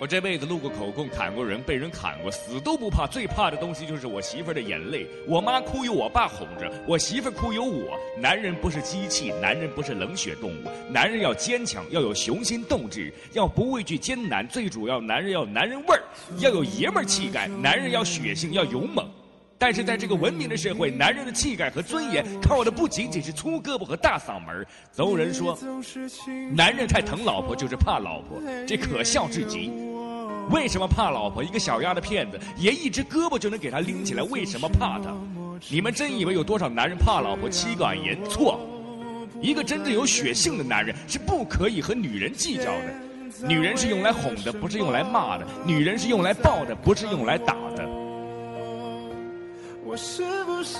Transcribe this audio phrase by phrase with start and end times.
[0.00, 3.06] 我这辈子录过口供，砍过人，被人砍过，死都不怕。
[3.06, 5.06] 最怕的东西就是我媳妇儿的眼泪。
[5.28, 7.98] 我妈哭有我爸哄着，我媳妇儿哭有我。
[8.18, 10.70] 男人不是机器，男人不是冷血动物。
[10.90, 14.48] 男人要坚强，要有雄心斗志，要不畏惧艰难。
[14.48, 16.02] 最主要，男人要男人味儿，
[16.38, 17.46] 要有爷们儿气概。
[17.46, 19.06] 男人要血性，要勇猛。
[19.58, 25.58] 但是在这个文明的社会，男人的气概和尊严靠的不仅仅是粗胳膊和大嗓门总有人说，
[26.54, 29.70] 男人太疼老婆就是怕老婆，这可笑至极。
[30.48, 31.44] 为什么怕老婆？
[31.44, 35.14] 一个小丫的片子，爷一只胳膊就能给她拎起来，为什么怕她？
[35.68, 38.18] 你们真以为有多少男人怕老婆妻管严？
[38.28, 38.58] 错！
[39.40, 43.46] 一个真正有血性的男人是不可以和女人计较的。
[43.46, 47.88] 女人是用来哄的，不是用来骂的；女人是用来抱的，不是用来打的。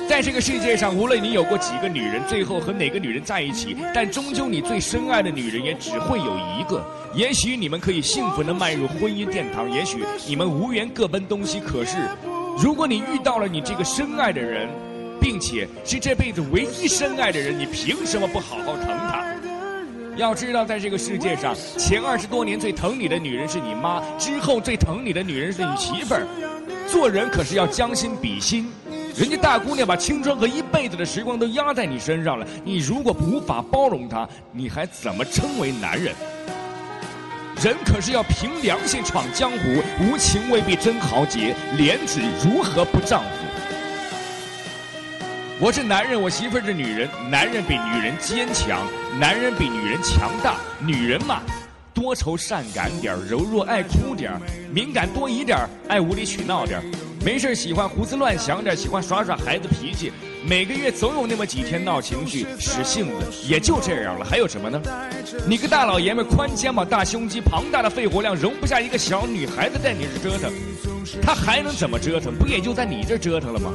[0.09, 6.85] 在这个世界上，无论你有过几个女人，最后和哪个女人在一起，但终究你最深爱的女人也只会有一个。
[7.15, 11.61] 也许你们可以幸福的迈入婚姻殿堂，也许你们无缘各奔东西。
[11.61, 11.97] 可是，
[12.57, 14.69] 如果你遇到了你这个深爱的人，
[15.21, 19.25] 并且是这辈子唯一深爱的人，你凭什么不好好疼她？
[20.17, 26.27] 要知道，在这个世界上，前二十多年最疼你的女人是你妈，之后最疼你的女人是你媳妇儿。
[26.87, 28.69] 做人可是要将心比心。
[29.17, 36.15] 人家大姑娘把青春和一辈子的时光都压在你身上了，你如果无法包容她，你还怎么称为男人？
[37.63, 43.29] 人可是要凭良心闯江湖，无情未必真豪杰，廉耻如何不丈夫？
[45.61, 48.87] 我是男人，我媳妇儿是女人，男人比女人坚强，
[49.19, 51.43] 男人比女人强大，女人嘛，
[51.93, 54.33] 多愁善感点柔弱爱哭点
[54.73, 55.59] 敏感多疑点
[55.89, 56.81] 爱无理取闹点
[57.23, 60.11] 没事喜欢胡思乱想点，喜欢耍耍孩子脾气。
[60.43, 64.25] 每个月总有那么几天闹情绪、使性子，也就这样了。
[64.25, 64.81] 还有什么呢？
[65.47, 70.51] 你个大老爷们，宽肩膀、大胸肌、庞大的肺活量，容不下一个小女孩子在你这折腾。
[71.21, 72.35] 她还能怎么折腾？
[72.35, 73.71] 不也就在你这折腾了吗？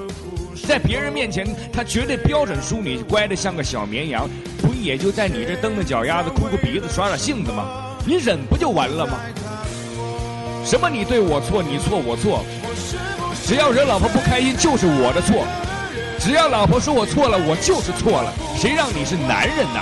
[0.67, 4.27] 在别人面前，她绝对标准淑女，乖的像个小绵羊。
[4.57, 7.95] 不也就在你这蹬着脚丫子、哭哭鼻子、耍耍性子吗？
[8.07, 9.19] 你忍不就完了吗？
[10.65, 12.43] 什么你对我错，你错我错。
[13.45, 15.45] 只要惹老婆不开心，就是我的错；
[16.19, 18.33] 只要老婆说我错了，我就是错了。
[18.57, 19.79] 谁让你是男人呢？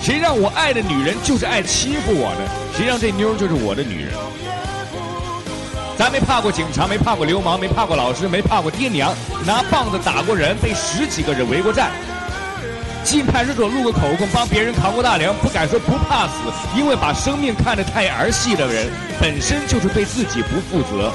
[0.00, 2.48] 谁让我爱的女人就是爱欺负我的？
[2.74, 4.14] 谁让这妞就是我的女人？
[5.98, 9.14] 咱没怕过警察，没怕过流氓，没怕过老师，没怕过爹娘，
[9.44, 11.90] 拿棒子打过人，被十几个人围过站，
[13.04, 16.32] 进派出所录过口供，帮别人扛过大梁，不敢说不怕死，
[16.74, 21.12] 因为把生命看得太儿戏的人，本身就是对自己不负责。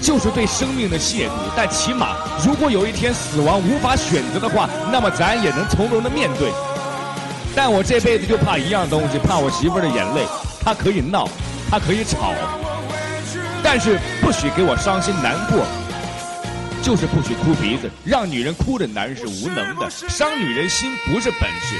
[0.00, 6.50] 就是对生命的亵渎，但起码，如果有一天死亡无法选择的话，那么咱也能从容的面对。
[7.54, 10.24] 但我这辈子就怕一样东西，怕我媳妇的眼泪。
[10.64, 11.28] 她可以闹，
[11.70, 12.32] 她可以吵，
[13.62, 15.66] 但是不许给我伤心难过，
[16.82, 17.90] 就是不许哭鼻子。
[18.04, 21.76] 让女人哭的男人是无能的，伤女人心不是本事。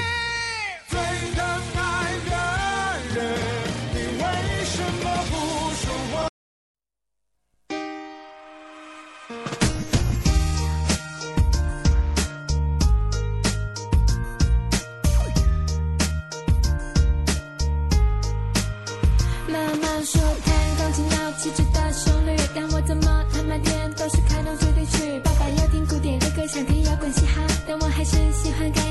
[28.43, 28.90] 喜欢给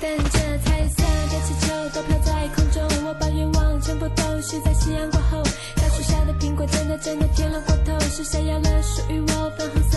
[0.00, 5.42] 等着彩色的气球都飘在空中，我把愿望全部都许在夕阳过后。
[5.76, 9.89] 大树下的苹果真的真的甜了过头，是谁要了属于我粉红？